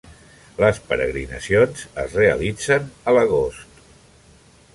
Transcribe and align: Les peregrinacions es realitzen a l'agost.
Les 0.63 0.79
peregrinacions 0.91 1.83
es 2.05 2.17
realitzen 2.21 2.89
a 3.05 3.15
l'agost. 3.19 3.81